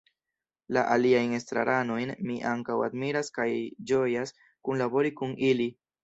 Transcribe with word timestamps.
La 0.75 0.83
aliajn 0.93 1.33
estraranojn 1.39 2.13
mi 2.29 2.37
ankaŭ 2.51 2.77
admiras 2.85 3.29
kaj 3.35 3.45
ĝojas 3.91 4.33
kunlabori 4.69 5.13
kun 5.21 5.37
ili. 5.51 5.69